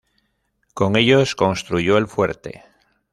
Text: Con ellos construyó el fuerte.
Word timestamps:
Con 0.73 0.95
ellos 0.95 1.35
construyó 1.35 1.95
el 1.99 2.07
fuerte. 2.07 2.63